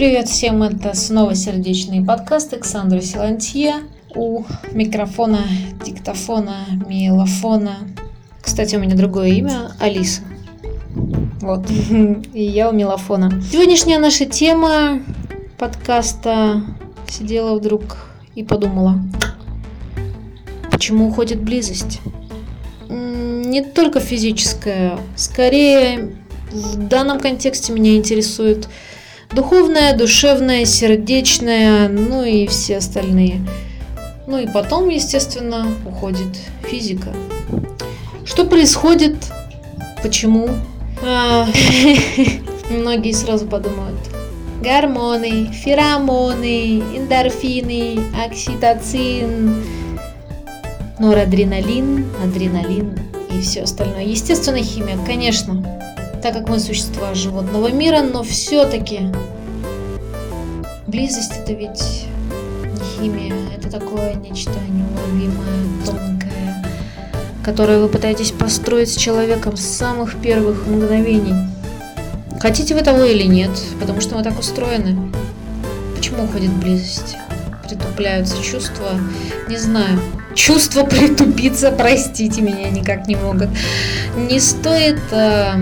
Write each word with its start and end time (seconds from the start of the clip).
Привет 0.00 0.30
всем, 0.30 0.62
это 0.62 0.94
снова 0.94 1.34
сердечные 1.34 2.00
подкасты 2.00 2.56
Александра 2.56 3.02
Силантье. 3.02 3.82
У 4.14 4.44
микрофона, 4.72 5.40
диктофона, 5.84 6.64
мелофона. 6.88 7.80
Кстати, 8.40 8.76
у 8.76 8.78
меня 8.78 8.96
другое 8.96 9.28
имя 9.28 9.72
Алиса. 9.78 10.22
Вот. 11.42 11.70
И 12.32 12.42
я 12.42 12.70
у 12.70 12.72
мелофона. 12.72 13.42
Сегодняшняя 13.52 13.98
наша 13.98 14.24
тема 14.24 15.02
подкаста 15.58 16.62
сидела 17.06 17.58
вдруг 17.58 17.98
и 18.34 18.42
подумала, 18.42 19.02
почему 20.70 21.08
уходит 21.08 21.42
близость? 21.42 22.00
Не 22.88 23.62
только 23.62 24.00
физическая, 24.00 24.98
скорее 25.14 26.16
в 26.50 26.88
данном 26.88 27.20
контексте 27.20 27.74
меня 27.74 27.96
интересует 27.96 28.66
духовное, 29.32 29.96
душевное, 29.96 30.64
сердечное, 30.64 31.88
ну 31.88 32.24
и 32.24 32.46
все 32.46 32.78
остальные. 32.78 33.40
Ну 34.26 34.38
и 34.38 34.46
потом, 34.46 34.88
естественно, 34.88 35.66
уходит 35.86 36.38
физика. 36.62 37.12
Что 38.24 38.44
происходит? 38.44 39.16
Почему? 40.02 40.48
А, 41.02 41.46
многие 42.70 43.12
сразу 43.12 43.46
подумают. 43.46 43.98
Гормоны, 44.62 45.50
феромоны, 45.52 46.80
эндорфины, 46.94 47.98
окситоцин, 48.24 49.64
норадреналин, 50.98 52.06
адреналин 52.22 52.98
и 53.32 53.40
все 53.40 53.62
остальное. 53.62 54.04
Естественно, 54.04 54.62
химия, 54.62 54.98
конечно 55.06 55.89
так 56.22 56.34
как 56.34 56.48
мы 56.48 56.58
существа 56.58 57.14
животного 57.14 57.68
мира, 57.68 58.02
но 58.02 58.22
все-таки 58.22 59.08
близость 60.86 61.32
это 61.42 61.52
ведь 61.52 62.06
не 62.64 63.08
химия, 63.08 63.34
это 63.56 63.70
такое 63.70 64.14
нечто 64.14 64.52
неуловимое, 64.68 65.86
тонкое, 65.86 66.64
которое 67.42 67.78
вы 67.78 67.88
пытаетесь 67.88 68.32
построить 68.32 68.92
с 68.92 68.96
человеком 68.96 69.56
с 69.56 69.64
самых 69.64 70.16
первых 70.20 70.66
мгновений. 70.66 71.34
Хотите 72.38 72.74
вы 72.74 72.82
того 72.82 73.04
или 73.04 73.24
нет, 73.24 73.50
потому 73.78 74.00
что 74.00 74.16
мы 74.16 74.22
так 74.22 74.38
устроены. 74.38 75.12
Почему 75.96 76.24
уходит 76.24 76.52
близость? 76.54 77.16
Притупляются 77.66 78.42
чувства? 78.42 78.98
Не 79.48 79.56
знаю. 79.56 80.00
Чувства 80.34 80.84
притупиться, 80.84 81.70
простите 81.70 82.40
меня, 82.40 82.70
никак 82.70 83.06
не 83.08 83.16
могут. 83.16 83.48
Не 84.16 84.40
стоит 84.40 85.00
э, 85.12 85.54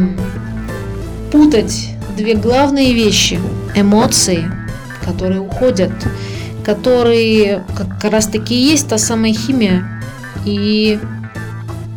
путать 1.31 1.91
две 2.17 2.34
главные 2.34 2.95
вещи. 2.95 3.39
Эмоции, 3.75 4.51
которые 5.05 5.41
уходят, 5.41 5.93
которые 6.65 7.65
как 7.77 8.11
раз 8.11 8.27
таки 8.27 8.55
есть 8.55 8.89
та 8.89 8.98
самая 8.98 9.33
химия, 9.33 9.87
и 10.45 10.99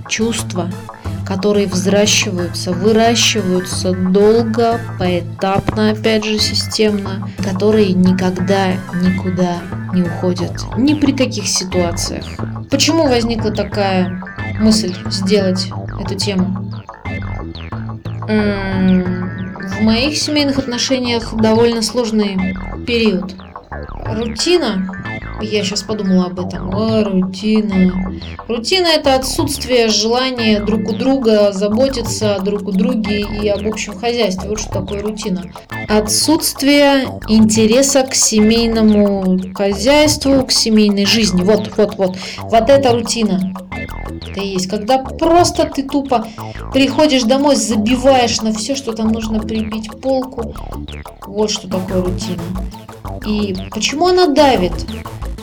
чувства, 0.08 0.70
которые 1.26 1.68
взращиваются, 1.68 2.72
выращиваются 2.72 3.94
долго, 3.94 4.80
поэтапно, 5.00 5.92
опять 5.92 6.26
же, 6.26 6.38
системно, 6.38 7.30
которые 7.44 7.94
никогда 7.94 8.74
никуда 9.02 9.60
не 9.94 10.04
уходят, 10.04 10.52
ни 10.78 10.94
при 10.94 11.14
каких 11.14 11.48
ситуациях. 11.48 12.26
Почему 12.70 13.08
возникла 13.08 13.52
такая 13.52 14.22
мысль 14.60 14.94
сделать 15.10 15.70
эту 16.04 16.16
тему? 16.16 16.61
В 18.28 19.82
моих 19.82 20.18
семейных 20.18 20.60
отношениях 20.60 21.34
довольно 21.34 21.82
сложный 21.82 22.56
период. 22.86 23.36
Рутина, 24.06 25.01
я 25.42 25.64
сейчас 25.64 25.84
подумала 25.84 26.26
об 26.26 26.40
этом, 26.40 26.74
о, 26.74 27.04
рутина. 27.04 28.14
Рутина 28.48 28.88
это 28.88 29.16
отсутствие 29.16 29.88
желания 29.90 30.60
друг 30.60 30.90
у 30.90 30.94
друга 30.94 31.52
заботиться 31.52 32.40
друг 32.44 32.68
у 32.68 32.72
друге 32.72 33.22
и 33.22 33.48
об 33.50 33.68
общем 33.68 33.98
хозяйстве. 33.98 34.50
Вот 34.50 34.60
что 34.60 34.72
такое 34.72 35.02
рутина. 35.02 35.44
Отсутствие 35.88 37.06
интереса 37.28 38.04
к 38.04 38.16
семейному 38.16 39.40
хозяйству, 39.54 40.46
к 40.46 40.52
семейной 40.52 41.06
жизни. 41.06 41.44
Вот, 41.44 41.70
вот, 41.78 41.96
вот. 41.98 42.18
Вот 42.44 42.70
это 42.70 42.92
рутина 42.92 43.54
это 44.32 44.42
есть. 44.42 44.68
Когда 44.68 45.00
просто 45.00 45.66
ты 45.66 45.84
тупо 45.84 46.28
приходишь 46.74 47.24
домой, 47.24 47.56
забиваешь 47.56 48.42
на 48.42 48.54
все, 48.54 48.76
что 48.76 48.94
там 48.94 49.10
нужно 49.10 49.40
прибить 49.40 49.90
полку. 50.02 50.54
Вот 51.28 51.52
что 51.52 51.68
такое 51.68 52.02
рутина. 52.02 52.42
И 53.26 53.56
почему 53.72 54.08
она 54.08 54.28
давит? 54.28 54.74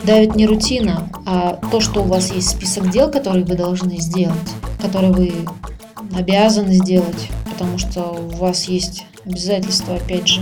Давит 0.03 0.35
не 0.35 0.45
рутина, 0.45 1.09
а 1.25 1.59
то, 1.71 1.81
что 1.81 2.01
у 2.01 2.05
вас 2.05 2.31
есть 2.31 2.49
список 2.49 2.89
дел, 2.89 3.11
которые 3.11 3.45
вы 3.45 3.55
должны 3.55 3.97
сделать, 3.97 4.37
которые 4.81 5.11
вы 5.11 5.33
обязаны 6.15 6.73
сделать, 6.73 7.29
потому 7.51 7.77
что 7.77 8.01
у 8.01 8.37
вас 8.37 8.65
есть 8.65 9.05
обязательства, 9.25 9.95
опять 9.95 10.27
же, 10.27 10.41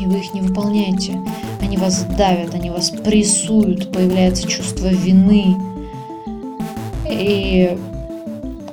и 0.00 0.06
вы 0.06 0.18
их 0.18 0.34
не 0.34 0.40
выполняете. 0.40 1.20
Они 1.60 1.76
вас 1.76 2.04
давят, 2.18 2.54
они 2.54 2.70
вас 2.70 2.90
прессуют, 2.90 3.92
появляется 3.92 4.48
чувство 4.48 4.88
вины, 4.88 5.56
и 7.08 7.78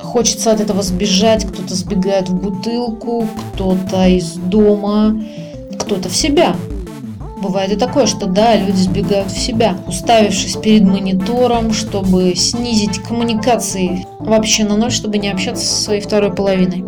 хочется 0.01 0.51
от 0.51 0.61
этого 0.61 0.81
сбежать. 0.81 1.45
Кто-то 1.45 1.75
сбегает 1.75 2.29
в 2.29 2.35
бутылку, 2.35 3.27
кто-то 3.53 4.07
из 4.07 4.33
дома, 4.33 5.19
кто-то 5.79 6.09
в 6.09 6.15
себя. 6.15 6.55
Бывает 7.43 7.73
и 7.73 7.75
такое, 7.75 8.05
что 8.05 8.25
да, 8.25 8.55
люди 8.55 8.77
сбегают 8.77 9.29
в 9.29 9.37
себя, 9.37 9.75
уставившись 9.85 10.55
перед 10.55 10.83
монитором, 10.83 11.73
чтобы 11.73 12.33
снизить 12.35 12.99
коммуникации 12.99 14.07
вообще 14.19 14.63
на 14.63 14.77
ноль, 14.77 14.91
чтобы 14.91 15.17
не 15.17 15.27
общаться 15.27 15.65
со 15.65 15.83
своей 15.83 15.99
второй 15.99 16.33
половиной. 16.33 16.85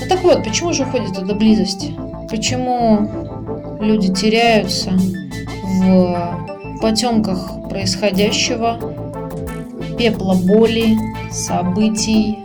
Ну 0.00 0.08
так 0.08 0.24
вот, 0.24 0.42
почему 0.42 0.72
же 0.72 0.82
уходит 0.82 1.16
эта 1.16 1.34
близость? 1.36 1.90
Почему 2.28 3.78
люди 3.80 4.12
теряются 4.12 4.90
в 5.62 6.78
потемках 6.82 7.68
происходящего, 7.68 8.76
пепла 9.96 10.34
боли, 10.34 10.98
событий, 11.30 12.38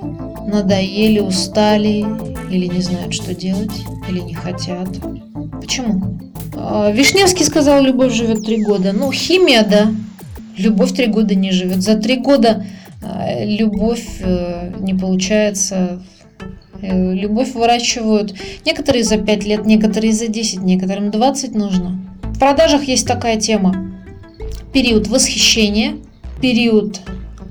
надоели, 0.45 1.19
устали 1.19 2.05
или 2.51 2.67
не 2.67 2.81
знают, 2.81 3.15
что 3.15 3.33
делать, 3.33 3.73
или 4.07 4.19
не 4.19 4.35
хотят. 4.35 4.89
Почему? 5.59 6.19
А, 6.55 6.91
Вишневский 6.91 7.45
сказал, 7.45 7.83
любовь 7.83 8.13
живет 8.13 8.43
три 8.43 8.63
года. 8.63 8.93
Ну, 8.93 9.11
химия, 9.11 9.63
да. 9.63 9.91
Любовь 10.57 10.93
три 10.93 11.07
года 11.07 11.35
не 11.35 11.51
живет. 11.51 11.81
За 11.81 11.95
три 11.95 12.17
года 12.17 12.65
а, 13.01 13.43
любовь 13.43 14.19
э, 14.21 14.71
не 14.79 14.93
получается. 14.93 16.01
Э, 16.81 17.13
любовь 17.13 17.53
выращивают 17.53 18.33
некоторые 18.65 19.03
за 19.03 19.17
пять 19.17 19.45
лет, 19.45 19.65
некоторые 19.65 20.13
за 20.13 20.27
10, 20.27 20.61
некоторым 20.61 21.11
20 21.11 21.55
нужно. 21.55 21.99
В 22.23 22.39
продажах 22.39 22.83
есть 22.83 23.07
такая 23.07 23.39
тема. 23.39 23.91
Период 24.73 25.07
восхищения, 25.07 25.95
период 26.41 26.99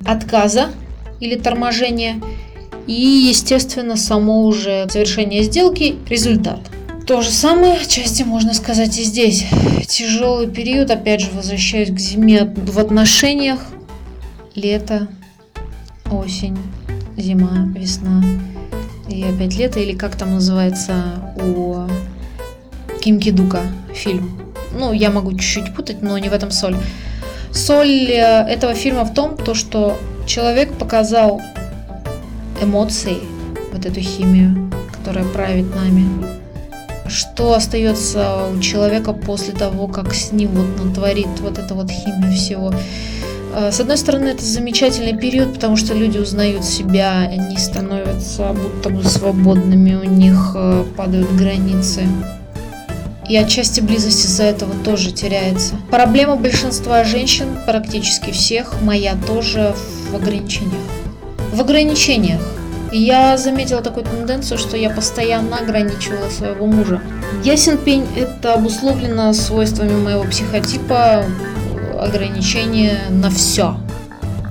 отказа 0.04 0.68
или 1.20 1.36
торможения 1.36 2.20
и, 2.86 3.26
естественно, 3.28 3.96
само 3.96 4.44
уже 4.44 4.86
завершение 4.90 5.42
сделки, 5.42 5.96
результат. 6.08 6.60
То 7.06 7.20
же 7.20 7.30
самое 7.30 7.74
отчасти 7.74 8.22
можно 8.22 8.54
сказать 8.54 8.98
и 8.98 9.02
здесь. 9.02 9.44
Тяжелый 9.86 10.48
период, 10.48 10.90
опять 10.90 11.20
же, 11.20 11.30
возвращаюсь 11.32 11.90
к 11.90 11.98
зиме 11.98 12.44
в 12.44 12.78
отношениях. 12.78 13.60
Лето, 14.54 15.08
осень, 16.10 16.56
зима, 17.16 17.68
весна 17.76 18.22
и 19.08 19.22
опять 19.22 19.54
лето, 19.56 19.80
или 19.80 19.92
как 19.96 20.16
там 20.16 20.32
называется 20.32 20.94
у 21.36 21.86
Ким 23.02 23.20
Кидука 23.20 23.60
фильм. 23.92 24.40
Ну, 24.72 24.92
я 24.92 25.10
могу 25.10 25.32
чуть-чуть 25.32 25.74
путать, 25.74 26.00
но 26.00 26.16
не 26.16 26.30
в 26.30 26.32
этом 26.32 26.50
соль. 26.50 26.76
Соль 27.52 28.10
э, 28.10 28.46
этого 28.48 28.74
фильма 28.74 29.04
в 29.04 29.12
том, 29.12 29.36
то, 29.36 29.54
что 29.54 29.98
человек 30.26 30.72
показал 30.72 31.40
эмоции, 32.62 33.18
вот 33.72 33.84
эту 33.84 34.00
химию, 34.00 34.70
которая 34.90 35.24
правит 35.26 35.66
нами. 35.74 36.43
Что 37.06 37.54
остается 37.54 38.46
у 38.46 38.60
человека 38.60 39.12
после 39.12 39.52
того, 39.52 39.88
как 39.88 40.14
с 40.14 40.32
ним 40.32 40.50
вот 40.50 40.84
натворит 40.84 41.40
вот 41.40 41.58
эта 41.58 41.74
вот 41.74 41.90
химия 41.90 42.32
всего. 42.32 42.72
Э, 43.54 43.70
с 43.70 43.80
одной 43.80 43.98
стороны, 43.98 44.28
это 44.28 44.44
замечательный 44.44 45.16
период, 45.16 45.54
потому 45.54 45.76
что 45.76 45.94
люди 45.94 46.18
узнают 46.18 46.64
себя, 46.64 47.20
они 47.20 47.56
становятся 47.56 48.52
будто 48.52 48.90
бы 48.90 49.04
свободными, 49.04 49.94
у 49.94 50.04
них 50.04 50.52
э, 50.54 50.84
падают 50.96 51.30
границы 51.32 52.02
и 53.28 53.36
отчасти 53.36 53.80
близость 53.80 54.24
из-за 54.24 54.44
этого 54.44 54.74
тоже 54.84 55.10
теряется. 55.10 55.76
Проблема 55.90 56.36
большинства 56.36 57.04
женщин, 57.04 57.46
практически 57.66 58.30
всех, 58.30 58.80
моя 58.82 59.16
тоже 59.26 59.74
в 60.10 60.16
ограничениях. 60.16 60.82
В 61.52 61.60
ограничениях. 61.60 62.42
Я 62.96 63.36
заметила 63.36 63.82
такую 63.82 64.06
тенденцию, 64.06 64.56
что 64.56 64.76
я 64.76 64.88
постоянно 64.88 65.58
ограничивала 65.58 66.30
своего 66.30 66.66
мужа. 66.66 67.02
Ясен 67.42 67.76
пень 67.76 68.06
это 68.16 68.54
обусловлено 68.54 69.32
свойствами 69.32 70.00
моего 70.00 70.22
психотипа, 70.22 71.24
ограничения 72.00 73.00
на 73.10 73.30
все. 73.30 73.76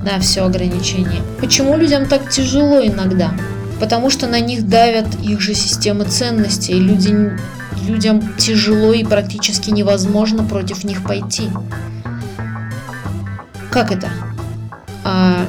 На 0.03 0.19
все 0.19 0.43
ограничения. 0.43 1.21
Почему 1.39 1.77
людям 1.77 2.05
так 2.05 2.29
тяжело 2.29 2.85
иногда? 2.85 3.31
Потому 3.79 4.09
что 4.09 4.27
на 4.27 4.41
них 4.41 4.67
давят 4.67 5.07
их 5.23 5.39
же 5.39 5.53
системы 5.53 6.03
ценностей. 6.03 6.73
Люди, 6.73 7.31
людям 7.87 8.35
тяжело 8.35 8.91
и 8.91 9.05
практически 9.05 9.69
невозможно 9.69 10.43
против 10.43 10.83
них 10.83 11.05
пойти. 11.05 11.43
Как 13.71 13.93
это? 13.93 14.09
А, 15.05 15.45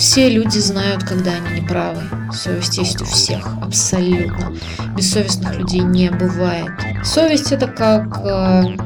все 0.00 0.30
люди 0.30 0.56
знают, 0.58 1.04
когда 1.04 1.32
они 1.32 1.60
неправы. 1.60 2.00
Совесть 2.32 2.78
есть 2.78 3.02
у 3.02 3.04
всех, 3.04 3.46
абсолютно. 3.62 4.56
Бессовестных 4.96 5.58
людей 5.58 5.82
не 5.82 6.10
бывает. 6.10 6.70
Совесть 7.04 7.52
это 7.52 7.66
как 7.66 8.18
э, 8.24 8.76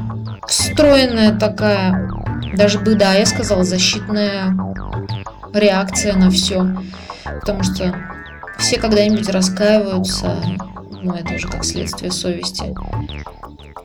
встроенная 0.49 1.39
такая, 1.39 2.11
даже 2.57 2.81
бы, 2.81 2.97
да, 2.97 3.15
я 3.15 3.27
сказала, 3.27 3.63
защитная 3.63 4.57
реакция 5.53 6.17
на 6.17 6.33
все. 6.33 6.67
Потому 7.41 7.63
что 7.63 7.95
все 8.59 8.81
когда-нибудь 8.81 9.29
раскаиваются, 9.29 10.37
ну 11.01 11.15
это 11.15 11.35
уже 11.35 11.47
как 11.47 11.65
следствие 11.65 12.11
совести. 12.11 12.75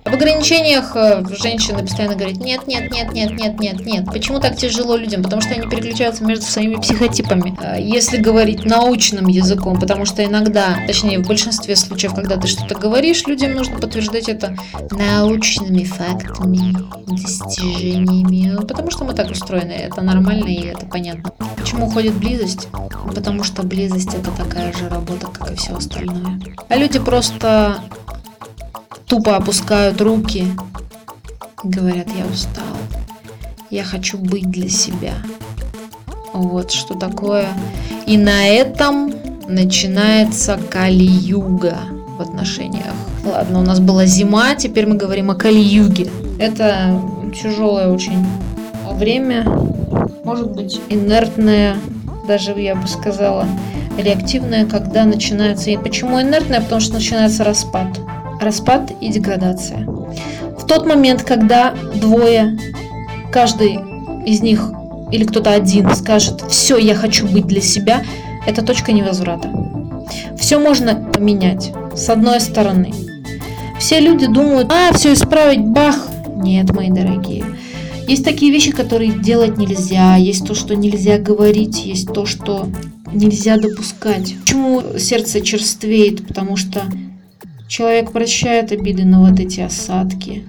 Об 0.06 0.14
ограничениях 0.14 0.96
э, 0.96 1.24
женщины 1.42 1.80
постоянно 1.80 2.16
говорят, 2.16 2.38
нет, 2.38 2.68
нет, 2.68 2.92
нет, 2.92 3.12
нет, 3.14 3.32
нет, 3.32 3.60
нет, 3.60 3.86
нет. 3.86 4.06
Почему 4.06 4.40
так 4.40 4.56
тяжело 4.56 4.96
людям? 4.96 5.22
Потому 5.22 5.42
что 5.42 5.54
они 5.54 5.68
переключаются 5.68 6.24
между 6.24 6.46
своими 6.46 6.76
психотипами. 6.76 7.58
Э, 7.62 7.76
если 7.80 8.18
говорить 8.18 8.66
научным 8.66 9.28
языком, 9.28 9.80
потому 9.80 10.06
что 10.06 10.24
иногда, 10.24 10.78
точнее 10.88 11.20
в 11.20 11.28
большинстве 11.28 11.76
случаев, 11.76 12.16
когда 12.16 12.38
ты 12.38 12.48
что-то 12.48 12.76
говоришь, 12.76 13.26
людям 13.28 13.54
нужно 13.54 13.78
подтверждать 13.78 14.30
это 14.30 14.56
научными 14.92 15.84
фактами, 15.84 16.76
достижениями. 17.06 18.56
Потому 18.66 18.92
что 18.92 19.04
мы 19.04 19.14
так 19.14 19.30
устроены, 19.30 19.74
это 19.74 20.02
нормально 20.02 20.48
и 20.48 20.68
это 20.68 20.86
понятно. 20.86 21.32
Почему 21.58 21.88
уходит 21.88 22.14
близость? 22.16 22.68
Потому 23.14 23.44
что 23.44 23.64
близость 23.64 24.14
это 24.14 24.32
такая 24.32 24.72
же 24.74 24.88
работа, 24.90 25.28
как 25.28 25.52
и 25.52 25.56
все 25.56 25.76
остальное. 25.76 26.40
А 26.70 26.76
люди 26.76 27.00
просто 27.00 27.80
тупо 29.10 29.36
опускают 29.36 30.00
руки, 30.02 30.46
говорят, 31.64 32.08
я 32.16 32.26
устал, 32.32 32.64
я 33.72 33.84
хочу 33.84 34.20
быть 34.20 34.50
для 34.50 34.70
себя. 34.70 35.14
Вот 36.32 36.72
что 36.72 36.94
такое. 36.94 37.48
И 38.06 38.18
на 38.18 38.48
этом 38.48 39.12
начинается 39.48 40.60
кали-юга 40.70 41.78
в 42.18 42.22
отношениях. 42.22 42.94
Ладно, 43.26 43.60
у 43.60 43.64
нас 43.64 43.80
была 43.80 44.06
зима, 44.06 44.54
теперь 44.54 44.86
мы 44.86 44.96
говорим 44.96 45.32
о 45.32 45.36
кали-юге. 45.36 46.08
Это 46.38 47.02
тяжелое 47.42 47.90
очень 47.90 48.26
время, 48.94 49.44
может 50.24 50.52
быть 50.52 50.80
инертное, 50.90 51.78
даже 52.28 52.52
я 52.52 52.76
бы 52.76 52.88
сказала, 52.88 53.48
реактивное, 53.98 54.68
когда 54.68 55.04
начинается... 55.06 55.72
И 55.72 55.78
почему 55.78 56.22
инертное? 56.22 56.62
Потому 56.62 56.80
что 56.80 56.94
начинается 56.94 57.44
распад 57.44 58.00
распад 58.40 58.92
и 59.02 59.10
деградация. 59.10 59.86
В 59.86 60.66
тот 60.68 60.86
момент, 60.86 61.24
когда 61.24 61.74
двое, 61.96 62.58
каждый 63.32 63.80
из 64.26 64.42
них 64.42 64.72
или 65.12 65.24
кто-то 65.24 65.52
один 65.52 65.94
скажет 65.96 66.44
«все, 66.50 66.78
я 66.78 66.96
хочу 66.96 67.28
быть 67.28 67.48
для 67.48 67.62
себя», 67.62 68.04
это 68.46 68.64
точка 68.64 68.92
невозврата. 68.92 69.50
Все 70.38 70.60
можно 70.60 70.96
поменять, 70.96 71.72
с 71.96 72.10
одной 72.10 72.40
стороны. 72.40 72.94
Все 73.80 74.00
люди 74.00 74.28
думают, 74.28 74.72
а, 74.72 74.94
все 74.94 75.14
исправить, 75.14 75.62
бах. 75.62 76.08
Нет, 76.36 76.74
мои 76.74 76.90
дорогие. 76.90 77.46
Есть 78.08 78.26
такие 78.26 78.52
вещи, 78.52 78.72
которые 78.72 79.12
делать 79.12 79.58
нельзя, 79.58 80.16
есть 80.16 80.46
то, 80.48 80.56
что 80.56 80.76
нельзя 80.76 81.20
говорить, 81.20 81.86
есть 81.86 82.12
то, 82.12 82.26
что 82.26 82.68
нельзя 83.14 83.58
допускать. 83.58 84.36
Почему 84.42 84.82
сердце 84.98 85.42
черствеет? 85.42 86.28
Потому 86.28 86.56
что 86.56 86.82
Человек 87.70 88.12
прощает 88.12 88.72
обиды 88.72 89.06
на 89.06 89.20
вот 89.22 89.40
эти 89.40 89.60
осадки. 89.60 90.44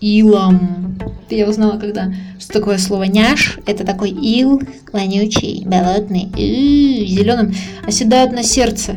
Илом. 0.00 0.98
Я 1.30 1.48
узнала, 1.48 1.78
когда, 1.78 2.12
что 2.40 2.52
такое 2.52 2.78
слово 2.78 3.04
няш. 3.04 3.60
Это 3.64 3.86
такой 3.86 4.10
ил, 4.10 4.60
вонючий, 4.92 5.64
болотный, 5.64 6.32
зеленым, 6.36 7.54
оседают 7.86 8.32
на 8.32 8.42
сердце. 8.42 8.96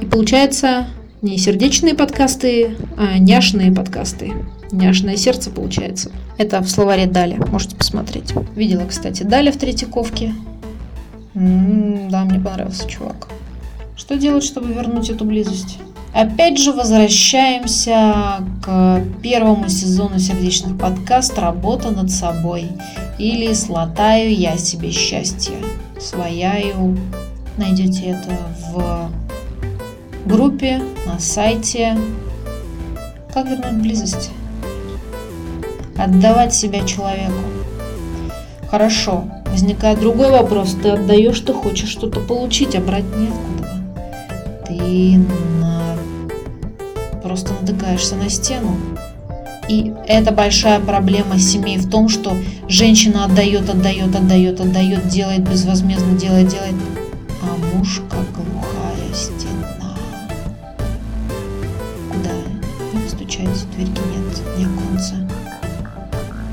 И 0.00 0.06
получается 0.06 0.86
не 1.20 1.36
сердечные 1.36 1.94
подкасты, 1.94 2.74
а 2.96 3.18
няшные 3.18 3.70
подкасты. 3.70 4.32
Няшное 4.72 5.16
сердце 5.16 5.50
получается. 5.50 6.10
Это 6.38 6.62
в 6.62 6.70
словаре 6.70 7.04
Даля. 7.04 7.36
Можете 7.48 7.76
посмотреть. 7.76 8.32
Видела, 8.56 8.86
кстати, 8.86 9.24
Даля 9.24 9.52
в 9.52 9.58
Третьяковке. 9.58 10.32
М-м, 11.34 12.08
да, 12.08 12.24
мне 12.24 12.40
понравился 12.40 12.88
чувак. 12.88 13.28
Что 13.94 14.16
делать, 14.16 14.42
чтобы 14.42 14.72
вернуть 14.72 15.10
эту 15.10 15.26
близость? 15.26 15.76
Опять 16.12 16.58
же 16.58 16.72
возвращаемся 16.72 18.44
к 18.64 19.00
первому 19.22 19.68
сезону 19.68 20.18
сердечных 20.18 20.76
подкаст 20.76 21.38
«Работа 21.38 21.90
над 21.90 22.10
собой» 22.10 22.68
или 23.18 23.52
«Слотаю 23.52 24.34
я 24.34 24.56
себе 24.56 24.90
счастье». 24.90 25.54
Свояю. 26.00 26.98
Найдете 27.56 28.06
это 28.06 28.36
в 28.72 29.10
группе, 30.26 30.80
на 31.06 31.20
сайте. 31.20 31.96
Как 33.32 33.46
вернуть 33.46 33.82
близость? 33.82 34.30
Отдавать 35.96 36.54
себя 36.54 36.84
человеку. 36.84 37.34
Хорошо. 38.68 39.24
Возникает 39.46 40.00
другой 40.00 40.30
вопрос. 40.30 40.76
Ты 40.82 40.90
отдаешь, 40.90 41.38
ты 41.40 41.52
хочешь 41.52 41.90
что-то 41.90 42.20
получить, 42.20 42.74
а 42.74 42.80
брать 42.80 43.04
неоткуда. 43.16 43.68
Ты 44.66 45.20
просто 47.22 47.52
натыкаешься 47.52 48.16
на 48.16 48.28
стену. 48.28 48.76
И 49.68 49.92
это 50.08 50.32
большая 50.32 50.80
проблема 50.80 51.38
семей 51.38 51.78
в 51.78 51.88
том, 51.88 52.08
что 52.08 52.36
женщина 52.68 53.24
отдает, 53.24 53.70
отдает, 53.70 54.16
отдает, 54.16 54.60
отдает, 54.60 55.08
делает 55.08 55.48
безвозмездно, 55.48 56.18
делает, 56.18 56.48
делает, 56.48 56.74
а 57.40 57.76
муж 57.76 58.02
как 58.10 58.24
глухая 58.32 59.14
стена. 59.14 59.96
Куда 62.10 62.30
не 63.00 63.08
стучать, 63.08 63.70
дверьки 63.76 64.00
нет, 64.10 64.58
ни 64.58 64.64
оконца. 64.64 65.14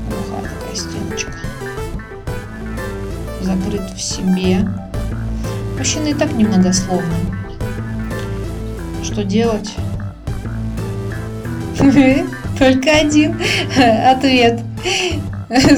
Глухая 0.08 0.42
такая 0.42 0.76
стеночка. 0.76 1.32
Закрыт 3.42 3.90
в 3.90 4.00
себе. 4.00 4.68
Мужчина 5.76 6.06
и 6.06 6.14
так 6.14 6.32
немногословный. 6.34 7.34
Что 9.02 9.24
делать? 9.24 9.70
Только 12.58 12.90
один 12.90 13.40
ответ. 13.76 14.60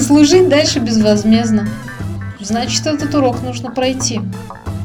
Служить 0.01 0.49
дальше 0.49 0.79
безвозмездно. 0.79 1.69
Значит, 2.41 2.87
этот 2.87 3.15
урок 3.15 3.43
нужно 3.43 3.71
пройти. 3.71 4.21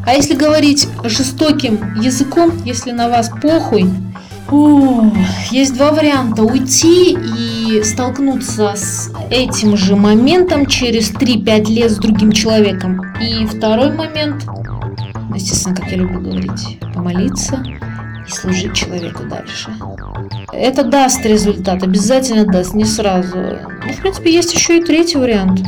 А 0.05 0.13
если 0.13 0.35
говорить 0.35 0.87
жестоким 1.03 1.99
языком, 1.99 2.51
если 2.63 2.91
на 2.91 3.09
вас 3.09 3.31
похуй, 3.41 3.89
о, 4.51 5.11
есть 5.49 5.73
два 5.73 5.91
варианта. 5.91 6.43
Уйти 6.43 7.13
и 7.13 7.83
столкнуться 7.83 8.73
с 8.75 9.11
этим 9.31 9.75
же 9.75 9.95
моментом 9.95 10.67
через 10.67 11.11
3-5 11.11 11.65
лет 11.65 11.91
с 11.91 11.97
другим 11.97 12.31
человеком. 12.31 13.01
И 13.19 13.45
второй 13.47 13.91
момент, 13.91 14.43
естественно, 15.33 15.75
как 15.75 15.91
я 15.91 15.97
люблю 15.97 16.21
говорить, 16.21 16.79
помолиться 16.93 17.63
и 18.27 18.31
служить 18.31 18.73
человеку 18.73 19.23
дальше. 19.23 19.71
Это 20.57 20.83
даст 20.83 21.25
результат, 21.25 21.83
обязательно 21.83 22.45
даст, 22.45 22.73
не 22.73 22.85
сразу. 22.85 23.37
Но, 23.37 23.93
в 23.93 24.01
принципе, 24.01 24.33
есть 24.33 24.53
еще 24.53 24.77
и 24.77 24.83
третий 24.83 25.17
вариант. 25.17 25.61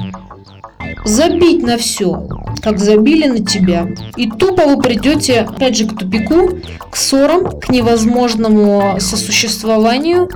Забить 1.06 1.63
на 1.63 1.77
все, 1.77 2.27
как 2.62 2.79
забили 2.79 3.27
на 3.27 3.46
тебя. 3.46 3.88
И 4.15 4.29
тупо 4.29 4.65
вы 4.65 4.82
придете, 4.82 5.41
опять 5.41 5.77
же, 5.77 5.88
к 5.88 5.98
тупику, 5.98 6.58
к 6.89 6.96
ссорам, 6.96 7.60
к 7.60 7.70
невозможному 7.70 8.98
сосуществованию. 9.00 10.29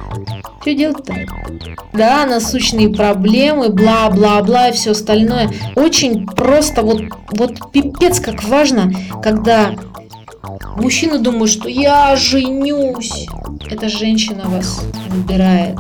Что 0.62 0.74
делать-то? 0.74 1.16
Да, 1.94 2.26
насущные 2.26 2.90
проблемы, 2.90 3.70
бла-бла-бла 3.70 4.70
и 4.70 4.74
все 4.74 4.92
остальное. 4.92 5.50
Очень 5.76 6.26
просто, 6.26 6.84
вот, 6.84 7.02
вот 7.32 7.72
пипец 7.72 8.20
как 8.20 8.44
важно, 8.44 8.92
когда 9.24 9.72
Мужчина 10.78 11.20
думает, 11.20 11.52
что 11.52 11.70
я 11.70 12.16
женюсь. 12.16 13.28
Эта 13.70 13.90
женщина 13.90 14.44
вас 14.46 14.82
выбирает. 15.10 15.78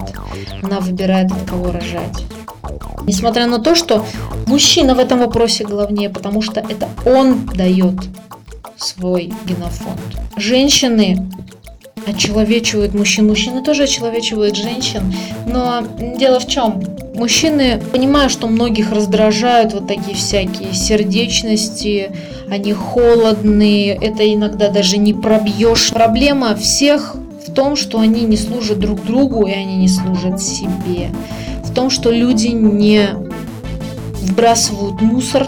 Она 0.62 0.80
выбирает, 0.80 1.32
от 1.32 1.50
кого 1.50 1.72
рожать. 1.72 2.26
Несмотря 3.06 3.48
на 3.48 3.60
то, 3.60 3.76
что 3.76 4.06
мужчина 4.46 4.94
в 4.96 5.00
этом 5.00 5.20
вопросе 5.20 5.64
главнее, 5.64 6.10
потому 6.10 6.42
что 6.42 6.60
это 6.60 6.88
он 7.06 7.46
дает 7.46 7.96
свой 8.78 9.34
генофонд. 9.46 10.00
Женщины 10.38 11.30
очеловечивают 12.06 12.94
мужчин, 12.94 13.28
мужчины 13.28 13.64
тоже 13.64 13.84
очеловечивают 13.84 14.56
женщин, 14.56 15.14
но 15.46 15.84
дело 16.18 16.40
в 16.40 16.48
чем? 16.48 16.82
Мужчины, 17.14 17.82
понимая, 17.92 18.30
что 18.30 18.48
многих 18.48 18.92
раздражают 18.92 19.74
вот 19.74 19.88
такие 19.88 20.16
всякие 20.16 20.74
сердечности, 20.74 22.12
они 22.50 22.74
холодные, 22.74 23.96
это 23.96 24.34
иногда 24.34 24.70
даже 24.70 24.98
не 24.98 25.14
пробьешь. 25.14 25.92
Проблема 25.92 26.56
всех 26.56 27.16
в 27.46 27.54
том, 27.54 27.76
что 27.76 28.00
они 28.00 28.22
не 28.22 28.38
служат 28.38 28.80
друг 28.80 29.04
другу 29.04 29.46
и 29.46 29.52
они 29.52 29.76
не 29.78 29.90
служат 29.90 30.42
себе. 30.42 31.10
В 31.66 31.74
том, 31.74 31.90
что 31.90 32.12
люди 32.12 32.48
не 32.48 33.10
вбрасывают 34.22 35.02
мусор 35.02 35.48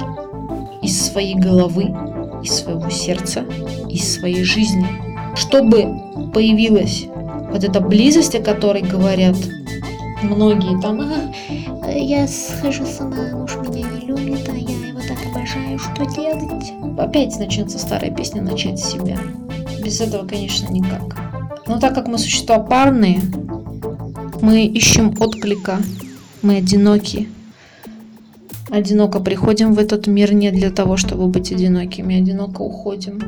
из 0.82 1.02
своей 1.02 1.36
головы, 1.36 1.96
из 2.44 2.56
своего 2.56 2.90
сердца, 2.90 3.46
из 3.90 4.16
своей 4.16 4.44
жизни. 4.44 4.88
Чтобы 5.36 5.88
появилась 6.34 7.06
вот 7.52 7.64
эта 7.64 7.80
близость, 7.80 8.36
о 8.36 8.42
которой 8.42 8.82
говорят 8.82 9.38
многие 10.24 10.80
там, 10.82 11.02
а, 11.82 11.92
я 11.92 12.28
схожу 12.28 12.86
сама, 12.86 13.38
муж 13.38 13.56
меня 13.56 13.88
не 13.90 14.06
любит, 14.06 14.48
а 14.50 14.54
я 14.54 14.88
его 14.88 15.00
так 15.00 15.18
обожаю, 15.28 15.78
что 15.78 16.06
делать? 16.16 16.74
Опять 16.98 17.38
начнется 17.38 17.78
старая 17.78 18.12
песня 18.12 18.42
«Начать 18.42 18.80
с 18.80 18.92
себя». 18.92 19.18
Без 19.84 20.00
этого, 20.02 20.26
конечно, 20.26 20.72
никак. 20.72 21.16
Но 21.68 21.80
так 21.80 21.94
как 21.94 22.08
мы 22.08 22.18
существа 22.18 22.60
парные, 22.60 23.22
мы 24.42 24.66
ищем 24.66 25.14
отклика, 25.20 25.80
мы 26.42 26.58
одиноки. 26.58 27.30
Одиноко 28.70 29.20
приходим 29.20 29.74
в 29.74 29.80
этот 29.80 30.08
мир 30.08 30.34
не 30.34 30.52
для 30.52 30.72
того, 30.72 30.98
чтобы 30.98 31.28
быть 31.28 31.52
одинокими, 31.52 32.18
одиноко 32.18 32.62
уходим. 32.62 33.22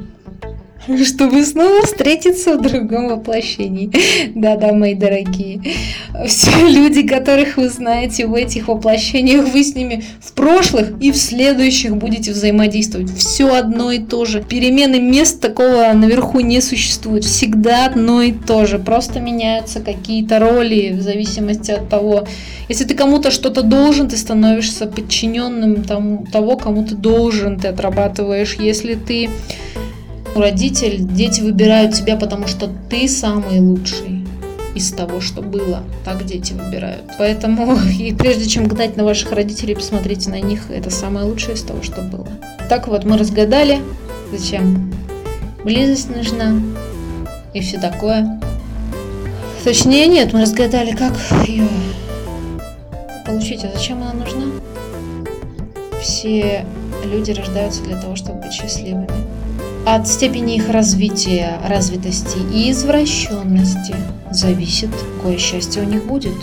чтобы 1.06 1.44
снова 1.44 1.86
встретиться 1.86 2.58
в 2.58 2.62
другом 2.62 3.10
воплощении. 3.10 3.92
Да-да, 4.36 4.74
мои 4.74 4.94
дорогие. 4.94 5.62
Все 6.28 6.52
люди, 6.68 7.08
которых 7.08 7.58
вы 7.58 7.70
знаете 7.70 8.28
в 8.28 8.34
этих 8.34 8.68
воплощениях, 8.68 9.48
вы 9.48 9.64
с 9.64 9.76
ними 9.76 10.04
в 10.20 10.34
прошлых 10.34 10.94
и 11.02 11.12
в 11.12 11.18
следующих 11.18 11.96
будете 11.98 12.32
взаимодействовать. 12.32 13.12
Все 13.16 13.54
одно 13.54 13.92
и 13.92 14.00
то 14.00 14.26
же. 14.26 14.42
Перемены 14.42 15.00
мест 15.00 15.42
такого 15.42 15.92
наверху 15.94 16.40
не 16.40 16.62
существует. 16.62 17.24
Всегда 17.24 17.86
одно 17.86 18.22
и 18.22 18.32
то 18.32 18.66
же. 18.66 18.80
Просто 18.80 19.20
меняются 19.20 19.80
какие-то 19.80 20.40
роли 20.40 20.92
в 20.92 21.02
зависимости 21.02 21.72
от 21.72 21.90
того. 21.90 22.28
Если 22.70 22.84
ты 22.84 22.96
кому-то 22.96 23.32
что-то 23.32 23.62
должен, 23.62 24.10
ты 24.10 24.18
становишься 24.18 24.88
подчиненным 24.88 25.84
тому, 25.84 26.26
того, 26.32 26.58
кому 26.58 26.84
ты 26.84 26.96
должен, 26.96 27.60
ты 27.60 27.68
отрабатываешь. 27.68 28.56
Если 28.60 28.96
ты 28.96 29.30
родитель, 30.40 31.00
дети 31.00 31.42
выбирают 31.42 31.94
тебя, 31.94 32.16
потому 32.18 32.48
что 32.48 32.70
ты 32.90 33.08
самый 33.08 33.60
лучший 33.60 34.26
из 34.76 34.92
того, 34.92 35.22
что 35.22 35.42
было. 35.42 35.84
Так 36.04 36.26
дети 36.26 36.54
выбирают. 36.54 37.04
Поэтому 37.18 37.78
и 38.00 38.14
прежде 38.14 38.48
чем 38.48 38.68
гнать 38.68 38.98
на 38.98 39.04
ваших 39.04 39.32
родителей, 39.32 39.76
посмотрите 39.76 40.30
на 40.30 40.40
них. 40.40 40.70
Это 40.70 40.90
самое 40.90 41.26
лучшее 41.26 41.56
из 41.56 41.62
того, 41.62 41.82
что 41.82 42.02
было. 42.02 42.28
Так 42.70 42.88
вот, 42.88 43.06
мы 43.06 43.18
разгадали, 43.18 43.82
зачем 44.32 44.92
близость 45.64 46.16
нужна 46.16 46.62
и 47.54 47.62
все 47.62 47.80
такое. 47.80 48.40
Точнее, 49.64 50.06
нет, 50.08 50.32
мы 50.34 50.42
разгадали, 50.42 50.92
как 50.92 51.14
ее 51.48 51.68
получить. 53.26 53.64
А 53.64 53.72
зачем 53.74 54.04
она 54.04 54.14
нужна? 54.14 54.46
Все 56.02 56.66
люди 57.04 57.32
рождаются 57.32 57.82
для 57.84 58.00
того, 58.00 58.16
чтобы 58.16 58.42
быть 58.42 58.52
счастливыми. 58.52 59.08
От 59.86 60.08
степени 60.08 60.56
их 60.56 60.70
развития, 60.70 61.60
развитости 61.64 62.40
и 62.52 62.72
извращенности 62.72 63.96
зависит, 64.32 64.90
какое 65.18 65.38
счастье 65.38 65.84
у 65.84 65.86
них 65.86 66.06
будет. 66.06 66.34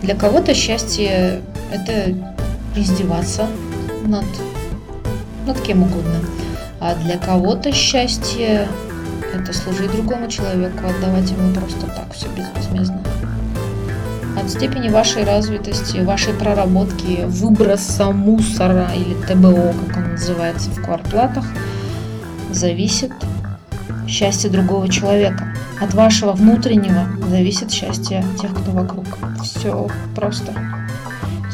Для 0.00 0.14
кого-то 0.14 0.54
счастье– 0.54 1.42
это 1.70 2.14
издеваться 2.74 3.48
над, 4.06 4.24
над 5.46 5.60
кем 5.60 5.82
угодно. 5.82 6.20
А 6.80 6.94
для 6.94 7.18
кого-то 7.18 7.70
счастье– 7.70 8.66
это 9.34 9.52
служить 9.52 9.92
другому 9.92 10.28
человеку, 10.28 10.86
отдавать 10.86 11.30
ему 11.30 11.52
просто 11.52 11.86
так 11.88 12.14
все 12.14 12.28
безвозмездно. 12.28 13.02
От 14.42 14.48
степени 14.48 14.88
вашей 14.88 15.24
развитости, 15.24 15.98
вашей 15.98 16.32
проработки, 16.32 17.24
выброса 17.26 18.10
мусора 18.10 18.88
или 18.96 19.12
ТБО, 19.26 19.74
как 19.86 19.98
он 19.98 20.12
называется 20.12 20.70
в 20.70 20.82
квартплатах– 20.82 21.44
зависит 22.58 23.12
счастье 24.08 24.50
другого 24.50 24.88
человека. 24.88 25.54
От 25.80 25.94
вашего 25.94 26.32
внутреннего 26.32 27.06
зависит 27.28 27.70
счастье 27.70 28.24
тех, 28.40 28.50
кто 28.52 28.72
вокруг. 28.72 29.06
Все 29.42 29.88
просто. 30.14 30.52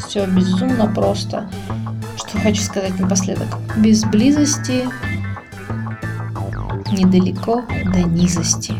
Все 0.07 0.25
безумно 0.25 0.87
просто. 0.87 1.47
Что 2.17 2.39
хочу 2.39 2.61
сказать 2.61 2.99
напоследок. 2.99 3.47
Без 3.77 4.03
близости 4.03 4.85
недалеко 6.91 7.63
до 7.93 8.01
низости. 8.03 8.73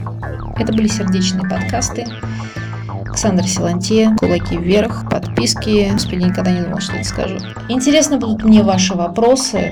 Это 0.57 0.73
были 0.73 0.87
сердечные 0.87 1.47
подкасты. 1.47 2.07
Александр 3.05 3.47
Силантье, 3.47 4.15
кулаки 4.19 4.57
вверх, 4.57 5.09
подписки. 5.09 5.89
Господи, 5.91 6.23
никогда 6.23 6.51
не 6.51 6.61
думал, 6.61 6.79
что 6.79 6.93
это 6.93 7.07
скажу. 7.07 7.37
Интересно 7.69 8.17
будут 8.17 8.43
мне 8.43 8.63
ваши 8.63 8.95
вопросы. 8.95 9.71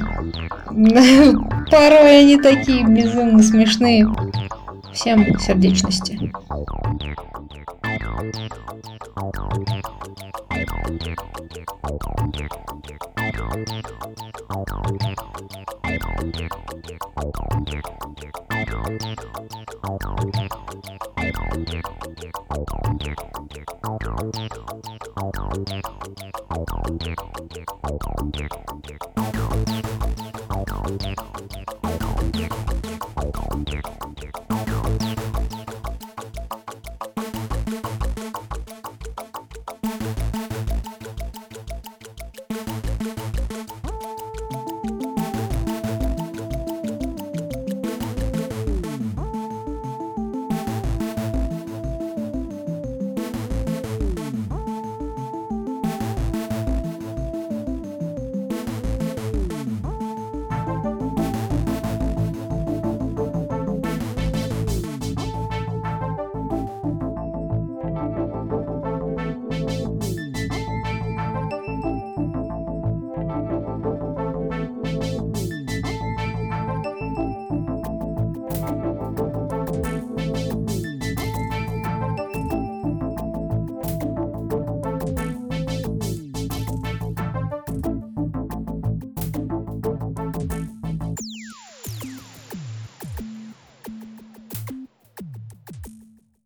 Порой 1.73 2.19
они 2.19 2.37
такие 2.37 2.85
безумно 2.85 3.41
смешные. 3.41 4.07
Всем 4.93 5.39
сердечности. 5.39 6.31
Thank. 19.49 19.62